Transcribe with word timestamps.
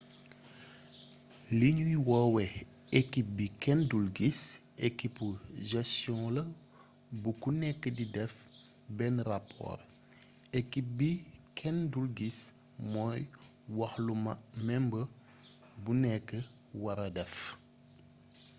li 1.57 1.69
ñuy 1.77 1.95
woowe 2.07 2.43
«ekip 2.99 3.27
bi 3.37 3.45
kenn 3.61 3.79
dul 3.89 4.05
gis» 4.17 4.41
ekibu 4.87 5.25
gestion 5.71 6.21
la 6.35 6.43
bu 7.21 7.29
ku 7.41 7.49
nekk 7.61 7.81
di 7.97 8.05
def 8.15 8.33
benn 8.97 9.15
rapoor. 9.29 9.79
ekip 10.59 10.87
bi 10.97 11.09
kenn 11.57 11.77
dul 11.91 12.07
gis 12.17 12.37
mooy 12.91 13.19
wax 13.77 13.93
lu 14.05 14.13
member 14.67 15.03
bu 15.83 15.91
nekk 16.03 16.27
wara 16.83 17.07
def 17.17 17.33